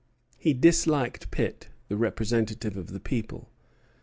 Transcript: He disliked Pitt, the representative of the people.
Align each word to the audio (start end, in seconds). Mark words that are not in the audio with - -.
He 0.39 0.53
disliked 0.55 1.29
Pitt, 1.29 1.69
the 1.87 1.95
representative 1.95 2.75
of 2.75 2.87
the 2.87 2.99
people. 2.99 3.51